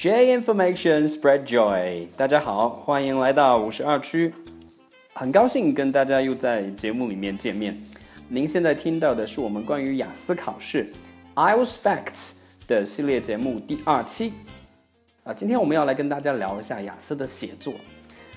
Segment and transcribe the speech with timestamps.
[0.00, 2.06] Share information, spread joy。
[2.16, 4.32] 大家好，欢迎来到五十二区，
[5.12, 7.78] 很高兴跟大家又在节目里面见面。
[8.26, 10.90] 您现在听到的是我们关于雅思考试
[11.34, 12.30] IELTS Facts
[12.66, 14.32] 的系列节目第二期。
[15.22, 17.74] 啊，今天我们要来跟大家聊一下雅思的写作。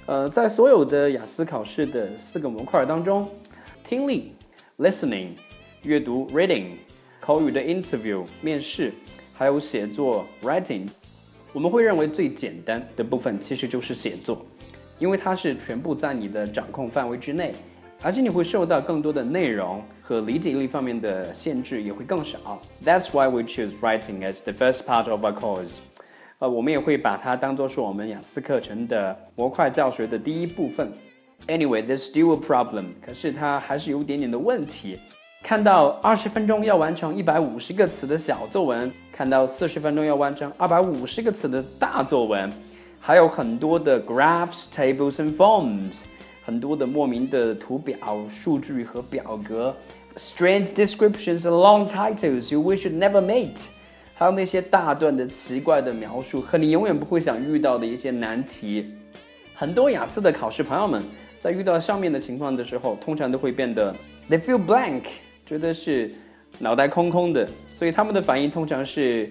[0.05, 3.25] 呃，在所有的雅思考试的四个模块当中，
[3.85, 4.33] 听力
[4.79, 5.29] （listening）、
[5.83, 6.71] 阅读 （reading）、
[7.21, 8.93] 口语的 （interview）、面试，
[9.33, 10.89] 还有写作 （writing）。
[11.53, 14.43] 我们会认为最简单的部分其实就是写作，
[14.97, 17.53] 因为它是全部在你的掌控范围之内，
[18.01, 22.59] 而且你会受到更多的内容和理解力方面的限制也会更少。
[22.83, 25.77] That's why we choose writing as the first part of our course。
[26.39, 30.91] 呃，我们也会把它当做是我们雅思课程的模块教学的第一部分。
[31.47, 34.97] Anyway, there's still a problem，可是它还是有点点的问题。
[35.43, 42.49] 看到二十分钟要完成一百五十个词的小作文，看到四十分钟要完成二百五十个词的大作文，
[42.97, 46.03] 还有很多的 graphs, tables and forms，
[46.45, 47.97] 很多的莫名的图表、
[48.29, 49.75] 数据和表格
[50.15, 53.65] ，strange descriptions and long titles you wish you'd never met，
[54.15, 58.93] 还有那些大段的奇怪的描述和你永远不会想遇到的一些难题。
[59.53, 61.03] 很多雅思的考试朋友们
[61.37, 63.93] 在遇到上面的情况的时候，通常都会变得
[64.29, 65.03] they feel blank。
[65.53, 66.11] 觉得是
[66.57, 69.29] 脑袋空空的，所以他们的反应通常是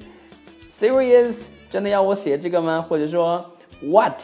[0.71, 2.81] serious，真的要我写这个吗？
[2.81, 3.45] 或者说
[3.81, 4.23] what，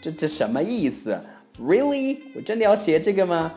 [0.00, 1.20] 这这什么意思
[1.60, 3.52] ？Really，我真的要写这个吗？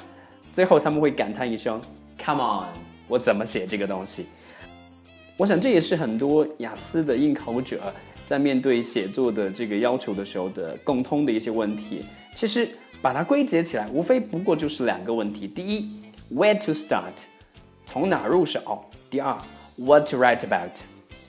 [0.51, 1.79] 最后他们会感叹一声
[2.21, 2.67] come on，
[3.07, 4.25] 我怎么写这个东西？
[5.37, 7.79] 我想这也是很多雅思的应考者
[8.25, 12.03] 在面对写作的这个要求的时候的共通的一些问题。
[12.35, 12.67] 其实
[13.01, 15.89] 把它归结起来，无非不过就是两个问题：第一
[16.33, 17.13] ，where to start。
[17.87, 18.83] 从哪入手？
[19.09, 19.35] 第二
[19.77, 20.81] ，What to write about？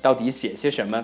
[0.03, 1.03] 到底写些什么？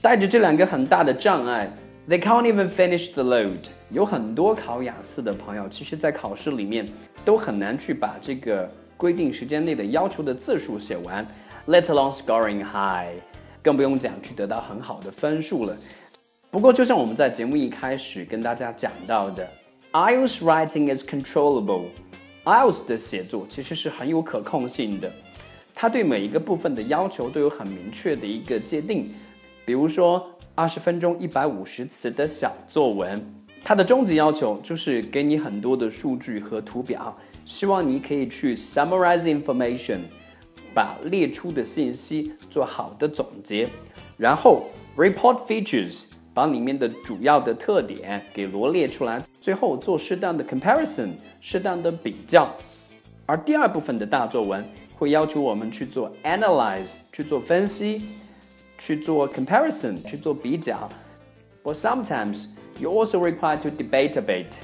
[0.00, 1.68] 带着这两个很大的障碍
[2.08, 3.58] ，They can't even finish the load。
[3.90, 6.88] 有很多考雅思的朋友，其实在考试里面
[7.24, 11.26] 都很难去把这个规定时间内的要求的字数写完
[11.66, 13.20] ，Let alone scoring high，
[13.62, 15.76] 更不用讲去得到很好的分数了。
[16.52, 19.48] 不过，就像我们在节目一开始跟大家讲到的
[19.92, 21.86] ，IELTS writing is controllable。
[22.44, 25.12] IELTS 的写作其实是很有可控性的，
[25.74, 29.12] 它对每一个部分的要求都有很明确的一个界定。
[29.66, 33.22] 比如说，二十分钟一百五十词的小作文，
[33.62, 37.14] 它的终极要求就是给你很多的数据和图表，
[37.44, 40.00] 希望你可以去 summarize information，
[40.74, 43.68] 把列出的信息做好的总结，
[44.16, 44.64] 然后
[44.96, 46.04] report features。
[46.40, 52.50] 把里面的主要的特点给罗列出来，最后做适当的 comparison，适当的比较。
[53.26, 54.66] 而第二部分的大作文
[54.98, 58.00] 会要求我们去做 analyze，去做分析，
[58.78, 60.88] 去做 comparison，去做比较。
[61.62, 62.46] But sometimes
[62.78, 64.54] you also require to debate a bit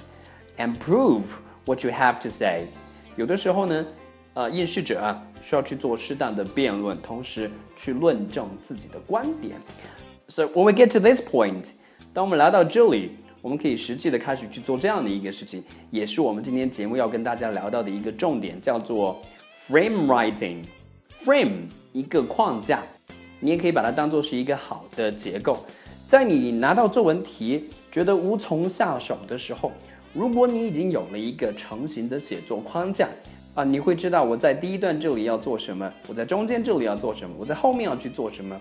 [0.57, 1.25] and prove
[1.67, 2.69] what you have to say。
[3.17, 3.85] 有的时候呢，
[4.33, 9.59] 呃，应试者需要去做适当的辩论，同时去论证自己的观点。
[10.29, 11.71] So when we get to this point，
[12.13, 19.23] 当我们来到这里，我们可以实际的开始去做这样的一个事情，也是我们今天节目要跟大家聊到的一个重点，叫做
[19.69, 20.65] frame writing。
[21.17, 22.83] frame 一个框架，
[23.39, 25.59] 你也可以把它当做是一个好的结构。
[26.09, 29.71] 在你拿到作文题觉得无从下手的时候，
[30.13, 33.09] 如果你已经有了一个成型的写作框架
[33.55, 38.61] 啊，你会知道我在第一段这里要做什么，我在中间这里要做什么，我在后面要去做什么。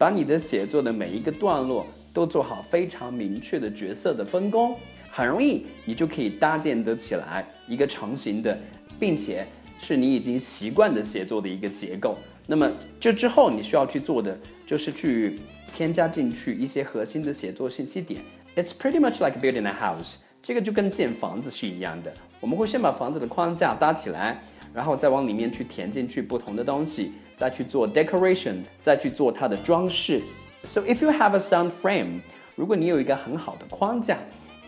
[0.00, 4.74] 把你的写作的每一个段落都做好非常明确的角色的分工，
[5.10, 8.58] 很容易你就可以搭建得起来一个成型的，
[8.98, 9.46] 并且
[9.78, 12.16] 是你已经习惯的写作的一个结构。
[12.46, 14.34] 那么这之后你需要去做的
[14.66, 15.38] 就是去
[15.70, 18.22] 添加进去一些核心的写作信息点。
[18.56, 22.10] It's pretty much like building a house，这个就跟建房子是一样的。
[22.40, 24.42] 我们会先把房子的框架搭起来。
[24.72, 30.21] 然后再往里面去填进去不同的东西，再去做 decoration，再去做它的装饰。
[30.63, 32.21] So if you have a sound frame，
[32.55, 34.17] 如果你有一个很好的框架，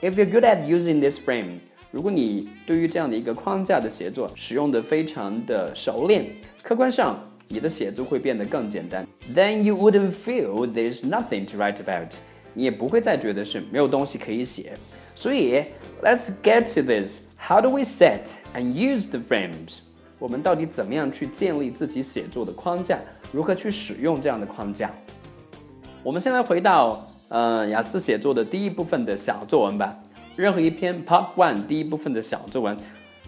[0.02, 1.60] if you're good at using this frame，
[1.92, 6.28] 如果你对于这样的一个框架的写作使用的非常的熟练，
[6.62, 7.18] 客观上
[7.48, 9.08] 你的写作会变得更简单。
[9.34, 12.12] Then you wouldn't feel there's nothing to write about，
[12.54, 14.78] 你也不会再觉得是没有东西可以写。
[15.16, 15.64] 所以
[16.04, 17.22] let's get to this.
[17.40, 19.80] How do we set and use the frames?
[20.23, 22.97] 我们到底怎么样去建立自己写作的框架？
[23.33, 24.89] 如何去使用这样的框架？
[26.01, 29.99] 我们先来回到呃雅思写作的第一部分的小作文吧。
[30.37, 32.79] 任何一篇 Part One 第一部分的小作文，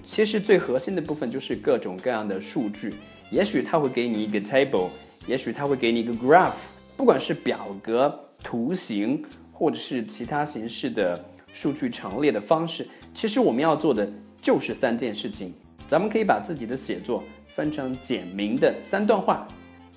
[0.04, 2.94] 其实最核心的部分就是各种各样的数据。
[3.28, 4.86] 也许它会给你一个 table，
[5.26, 6.52] 也许它会给你一个 graph，
[6.96, 9.20] 不管是表格、图形
[9.50, 12.86] 或者是其他形式的数据陈列的方式。
[13.12, 14.08] 其实我们要做的
[14.40, 15.52] 就是三件事情。
[15.86, 19.46] 咱们可以把自己的写作分成简明的三段话。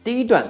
[0.04, 0.46] 第一段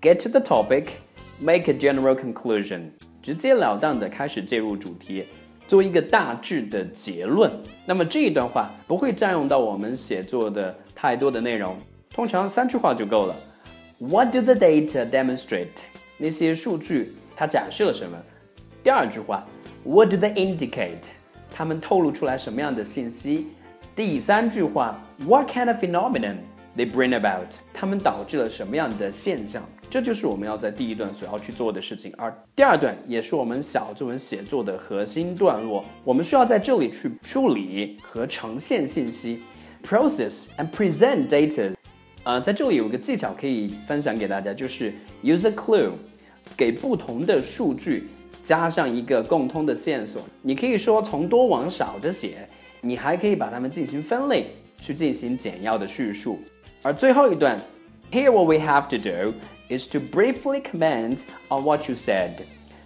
[0.00, 2.90] ，get to the topic，make a general conclusion，
[3.22, 5.24] 直截了当的开始介入主题，
[5.66, 7.50] 做一个大致的结论。
[7.86, 11.76] 那么这一段话不会占用到我们写作的太多的内容，
[12.10, 13.34] 通常三句话就够了。
[13.98, 15.68] What do the data demonstrate？
[16.18, 18.16] 那些数据它展示了什么？
[18.82, 19.46] 第二句话
[19.84, 21.08] ，What do they indicate？
[21.50, 23.48] 它们透露出来什么样的信息？
[23.96, 26.38] 第三句话，What kind of phenomenon
[26.76, 27.54] they bring about？
[27.72, 29.62] 它们导致了什么样的现象？
[29.88, 32.12] 这就是我们要在第一段所要去做的事情。
[32.18, 39.40] 而第二段也是我们小作文写作的核心段落，我们需要在这里去处理和呈现信息
[39.84, 41.72] ，process and present data。
[42.24, 44.92] 呃，在这里有个技巧可以分享给大家，就是
[45.22, 45.92] use a clue，
[46.56, 48.08] 给不同的数据
[48.42, 50.20] 加上一个共通的线索。
[50.42, 52.48] 你可以说从多往少的写。
[52.84, 54.48] 你还可以把它们进行分类，
[54.78, 56.38] 去进行简要的叙述。
[56.82, 57.58] 而最后一段
[58.12, 59.32] ，Here what we have to do
[59.74, 62.32] is to briefly comment on what you said。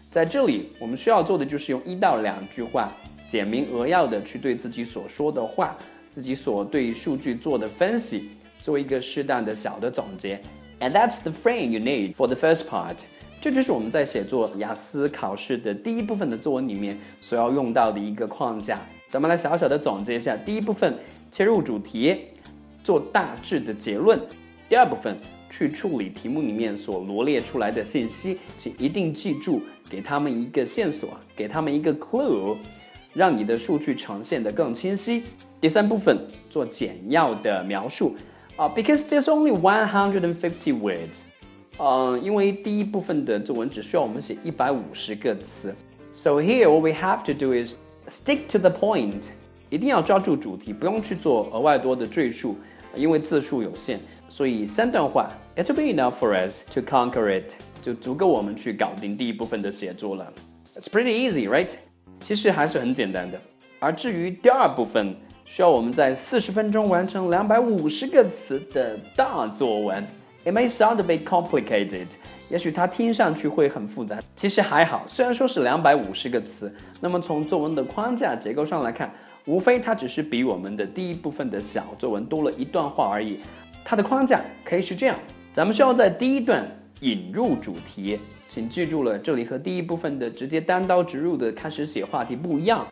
[0.09, 2.93] 在这里，我们需要做的就是用一到两句话，
[3.27, 5.77] 简明扼要的去对自己所说的话、
[6.09, 8.31] 自己所对数据做的分析，
[8.63, 10.41] 做一个适当的小的总结。
[10.81, 12.99] And that's the frame you need for the first part。
[13.41, 18.81] 这就是我们在写作雅思考试的第一部分的作文里面所要用到的一个框架。
[19.09, 20.95] 咱们来小小的总结一下：第一部分
[21.31, 22.27] 切入主题，
[22.85, 24.19] 做大致的结论；
[24.69, 25.17] 第二部分
[25.49, 32.59] 去处理题目里面所罗列出来的信息，请一定记住，给他们一个线索，给他们一个 clue，
[33.15, 35.23] 让你的数据呈现的更清晰。
[35.59, 38.15] 第三部分做简要的描述。
[38.57, 41.21] 啊，because there's only one hundred and fifty words，
[41.79, 45.73] 嗯，因为第一部分的作文只需要我们写一百五十个词
[46.13, 47.77] ，so here what we have to do is
[48.08, 49.30] Stick to the point，
[49.70, 52.58] 一定要抓住主题，不用去做额外多的赘述，
[52.96, 53.98] 因为字数有限，
[54.28, 60.34] 所以三段话，It will be enough for us to conquer it，就足够我们去搞定第一部分的写作了。
[60.76, 61.70] It's pretty easy, right？
[62.20, 63.40] 其实还是很简单的。
[63.80, 65.16] 而至于第二部分，
[65.46, 70.04] 需要我们在四十分钟完成两百五十个词的大作文。
[70.46, 72.08] It may sound a bit complicated，
[72.49, 75.05] 也许它听上去会很复杂，其实还好。
[75.07, 79.13] 虽然说是两百五十个词，那么从作文的框架结构上来看，
[79.45, 83.41] 无非它只是比我们的第一部分的小作文多了一段话而已。
[83.85, 85.19] 它的框架可以是这样：
[85.53, 86.65] 咱们需要在第一段
[87.01, 88.19] 引入主题，
[88.49, 92.87] 请记住了，这里和第一部分的直接单刀直入的开始写话题不一样。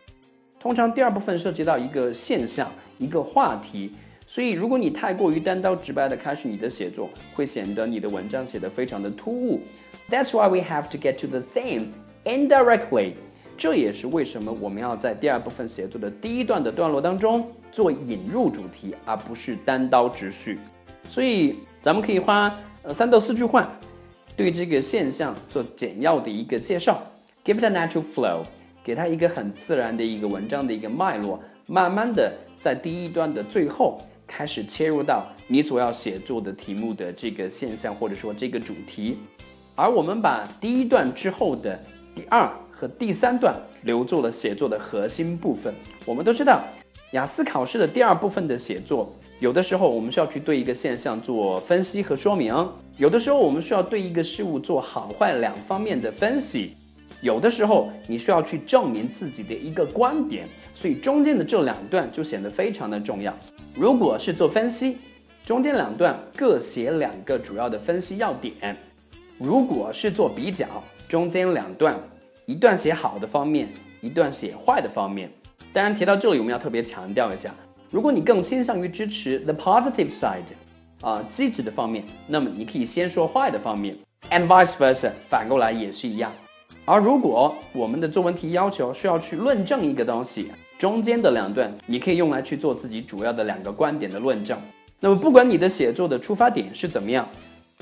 [0.59, 3.91] 通常第二部分涉及到一个现象、一个话题。
[4.29, 9.61] 所以，如果你太过于单刀直白的开始你的写作，会显得你的文章写得非常的突兀。
[10.09, 11.85] That's why we have to get to the theme
[12.25, 13.13] indirectly。
[13.57, 20.59] 这也是为什么我们要在第二部分写作的第一段的段落当中做引入主题，而不是单刀直叙。
[21.09, 22.53] 所以，咱们可以花
[22.83, 23.71] 呃三到四句话，
[24.35, 27.01] 对这个现象做简要的一个介绍
[27.45, 28.43] ，give it a natural flow，
[28.83, 34.01] 给它一个很自然的一个文章的一个脉络，慢慢的在第一段的最后。
[34.27, 39.17] 开始切入到你所要写作的题目的这个现象，或者说这个主题，
[39.73, 41.79] 而我们把第一段之后的
[42.13, 45.73] 第二和第三段留作了写作的核心部分。
[46.05, 46.61] 我们都知道，
[47.13, 52.53] 雅思考试的第二部分的写作，有的时候我们需要去对一个现象做分析和说明，
[52.97, 56.75] 有的时候我们需要对一个事物做好坏两方面的分析。
[57.21, 63.35] 有的时候你需要去证明自己的一个观点，所以中间的这两段就显得非常的重要。
[63.73, 64.97] 如果是做分析，
[65.45, 68.75] 中间两段各写两个主要的分析要点；
[69.39, 70.67] 如果是做比较，
[71.07, 71.97] 中间两段
[72.45, 73.69] 一段写好的方面，
[74.01, 75.31] 一段写坏的方面。
[75.73, 77.53] 当然提到这里，我们要特别强调一下，
[77.89, 80.53] 如果你更倾向于支持 the positive side，
[81.01, 83.95] 啊积极的方面，那么你可以先说坏的方面
[84.29, 86.31] ，and vice versa，反过来也是一样。
[86.85, 94.57] 而如果我们的作文题要求需要去论证一个东西，中间的两段你可以用来去做自己主要的两个观点的论证。
[94.99, 97.27] 那么不管你的写作的出发点是怎么样，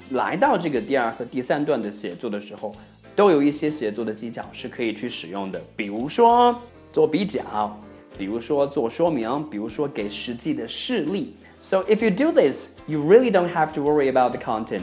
[0.10, 2.76] 来到这个第二和第三段的写作的时候，
[3.16, 6.60] 都有一些写作的技巧是可以去使用的，比如说
[6.92, 7.80] 做比较，
[8.18, 11.36] 比如说做说明，比如说给实际的事例。
[11.62, 14.82] So if you do this, you really don't have to worry about the content，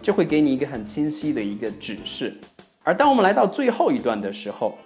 [0.00, 2.34] 这会给你一个很清晰的一个指示。
[2.86, 4.76] 而当我们来到最后一段的时候，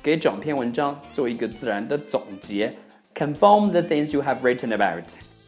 [0.00, 2.72] 给整篇文章做一个自然的总结
[3.12, 5.02] ，confirm the things you have written about，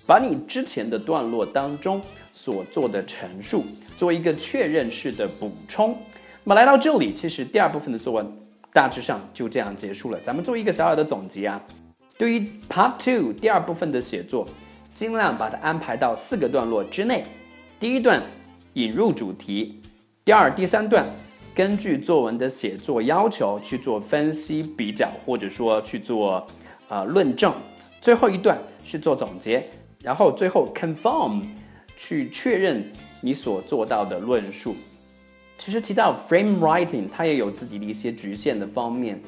[0.06, 2.02] 把你之前的段落当中
[2.32, 3.64] 所做的陈述
[3.96, 5.96] 做一个确认式的补充。
[6.42, 8.26] 那么来到这里，其实第二部分的作文
[8.72, 10.18] 大致上就这样结束了。
[10.26, 11.62] 咱们做一个小小的总结啊。
[12.18, 14.48] 对于 Part Two 第二部分的写作，
[14.92, 17.24] 尽量把它安排到四个段落之内。
[17.78, 18.20] 第一段
[18.72, 19.80] 引入主题，
[20.24, 21.06] 第二、第三段
[21.60, 26.46] 根据作文的写作要求去做分析比较，或者说去做
[26.88, 27.52] 呃论证。
[28.00, 29.62] 最后一段是做总结，
[30.00, 31.42] 然后最后 confirm
[31.98, 32.90] 去确认
[33.20, 34.74] 你所做到的论述。
[35.58, 39.20] 其实提到 frame writing，它也有自己的一些局限的方面。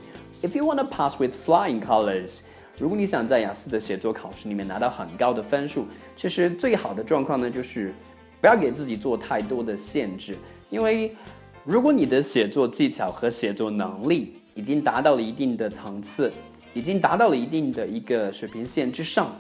[0.42, 2.40] If you want to pass with flying colors，
[2.78, 5.86] 如果你想在雅思的写作考试里面拿到很高的分数，
[6.16, 7.94] 其实最好的状况呢，就是
[8.40, 10.38] 不要给自己做太多的限制。
[10.70, 11.14] 因为
[11.64, 16.32] 如果你的写作技巧和写作能力已经达到了一定的层次，
[16.74, 19.32] 已经达到了一定的一个水平线之上，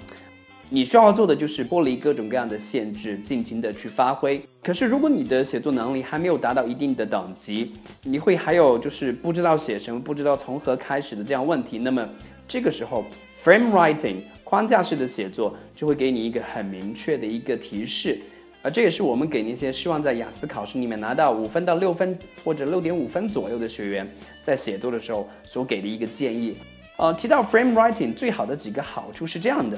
[0.68, 4.40] 你需要做的就是剥离各种各样的限制，尽情的去发挥。
[4.62, 7.74] 可是，如果你的写作能力还没有达到一定的等级，
[8.04, 11.80] 你会还有就是不知道写什么，不知道从何开始的这样问题。
[11.80, 12.08] 那么，
[12.46, 13.04] 这个时候
[13.42, 18.16] ，frame writing 框架式的写作就会给你一个很明确的一个提示。
[18.62, 24.08] 而这也是我们给那些希望在雅思考试里面拿到五分到六分或者六点五分左右的学员，
[24.40, 26.56] 在写作的时候所给的一个建议。
[26.96, 29.76] 呃，提到 frame writing 最好的几个好处是这样的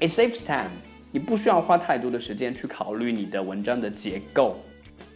[0.00, 0.70] ：it saves time，
[1.10, 4.56] 你不需要花太多的时间去考虑你的文章的结构。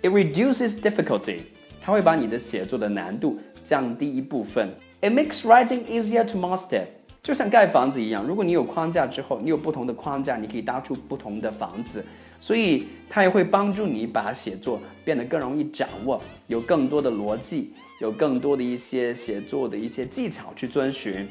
[0.03, 1.39] ；it reduces difficulty，
[1.81, 4.69] 它会把你的写作的难度降低一部分。
[5.01, 6.83] ；it makes writing easier to master，
[7.23, 12.05] 就像盖房子一样，如果你有框架之后，你有不同的框架，你可以搭出不同的房子，
[12.47, 21.27] 所以它也会帮助你把写作变得更容易掌握，有更多的逻辑，有更多的一些写作的一些技巧去遵循。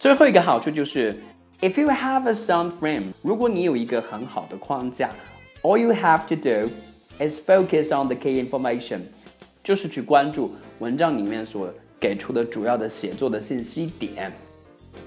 [0.00, 1.16] 最后一个好处就是
[1.60, 5.10] ，if you have a sound frame，如果你有一个很好的框架
[5.62, 6.68] ，all you have to do
[7.24, 9.02] is focus on the key information，
[9.62, 10.50] 就是去关注
[10.80, 14.32] 文章里面所给出的主要的写作的信息点。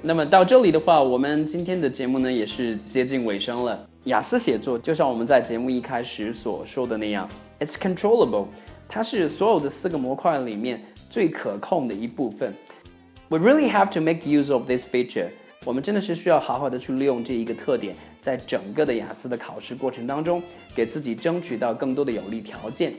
[0.02, 3.91] 那么到这里的话，我们今天的节目呢也是接近尾声了。
[4.06, 7.30] 雅思写作就像我们在节目一开始所说的那样
[7.60, 8.48] ，it's controllable，
[8.88, 12.56] 它是所有的四个模块里面最可控的一部分。
[13.30, 15.28] We really have to make use of this feature。
[15.64, 20.42] 我们真的是需要好好的去利用这一个特点，在整个的雅思的考试过程当中，
[20.76, 22.96] 给自己争取到更多的有利条件。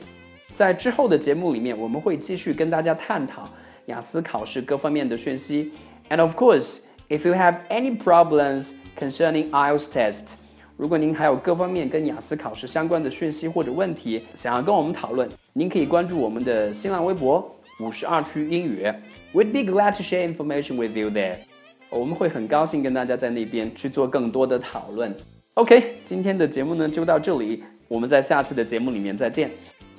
[0.53, 3.49] 在之后的节目里面，我们会继续跟大家探讨
[3.87, 5.73] 雅思考试各方面的讯息。
[6.09, 6.77] And of course,
[7.09, 10.35] if you have any problems concerning IELTS test，
[10.83, 17.49] 如果您还有各方面跟雅思考试相关的讯息或者问题，想要跟我们讨论，您可以关注我们的新浪微博。
[17.79, 18.83] 五十二区英语
[19.31, 21.37] ，We'd be glad to share information with you there。
[21.89, 25.15] 我们会很高兴跟大家在那边去做更多的讨论。
[25.53, 29.49] OK，今天的节目呢就到这里，我们在下次的节目里面再见。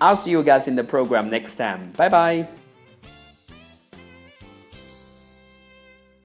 [0.01, 1.93] I'll see you guys in the program next time.
[1.97, 2.64] Bye bye.